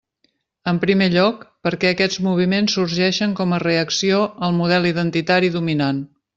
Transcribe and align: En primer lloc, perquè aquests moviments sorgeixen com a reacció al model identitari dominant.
En 0.69 0.77
primer 0.85 1.07
lloc, 1.15 1.43
perquè 1.67 1.91
aquests 1.95 2.23
moviments 2.29 2.79
sorgeixen 2.79 3.37
com 3.43 3.55
a 3.55 3.61
reacció 3.67 4.25
al 4.49 4.59
model 4.63 4.93
identitari 4.95 5.57
dominant. 5.61 6.05